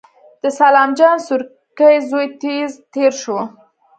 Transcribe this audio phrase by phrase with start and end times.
[0.43, 3.39] د سلام جان سورکی زوی تېز تېر شو.